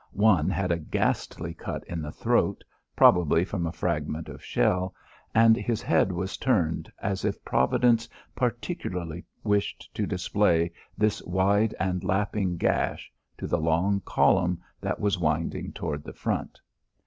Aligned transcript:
One 0.13 0.49
had 0.49 0.71
a 0.71 0.79
ghastly 0.79 1.53
cut 1.53 1.83
in 1.85 2.01
the 2.01 2.11
throat, 2.11 2.63
probably 2.95 3.45
from 3.45 3.67
a 3.67 3.71
fragment 3.71 4.29
of 4.29 4.43
shell, 4.43 4.95
and 5.35 5.55
his 5.55 5.79
head 5.79 6.11
was 6.11 6.37
turned 6.37 6.91
as 7.03 7.23
if 7.23 7.45
Providence 7.45 8.09
particularly 8.35 9.23
wished 9.43 9.93
to 9.93 10.07
display 10.07 10.71
this 10.97 11.21
wide 11.21 11.75
and 11.79 12.03
lapping 12.03 12.57
gash 12.57 13.11
to 13.37 13.45
the 13.45 13.61
long 13.61 13.99
column 14.01 14.59
that 14.81 14.99
was 14.99 15.19
winding 15.19 15.71
toward 15.71 16.03
the 16.03 16.13
front. 16.13 16.59